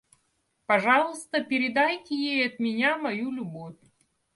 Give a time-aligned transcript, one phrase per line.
[0.65, 3.77] Пожалуйста, передайте ей от меня мою любовь.